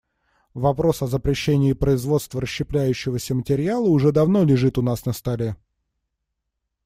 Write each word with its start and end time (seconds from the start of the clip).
Вопрос 0.55 1.03
о 1.03 1.05
запрещении 1.07 1.73
производства 1.73 2.41
расщепляющегося 2.41 3.35
материала 3.35 3.87
уже 3.87 4.11
давно 4.11 4.43
лежит 4.43 4.79
у 4.79 4.81
нас 4.81 5.05
на 5.05 5.13
столе. 5.13 5.55